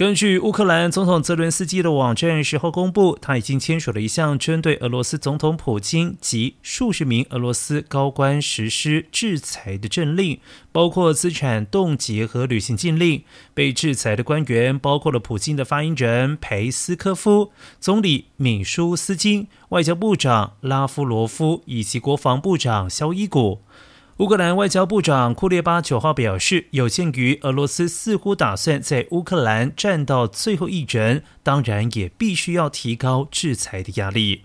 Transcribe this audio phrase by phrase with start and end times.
[0.00, 10.40] 根据乌克兰总统泽伦斯基的网站十号公布，他已经签署了一项针对俄罗斯总统普京及数十名俄罗斯高官实施制裁的政令，
[10.72, 13.22] 包括资产冻结和旅行禁令。
[13.52, 23.60] 被制裁的官员包括了普京的发言人佩斯科夫、总理米舒斯金、外交部长拉夫罗夫以及国防部长肖伊古。
[24.20, 34.42] 乌克兰外交部长库列巴九号表示，有鉴于俄罗斯似乎打算在乌克兰战到最后一人，当然也必须要提高制裁的压力。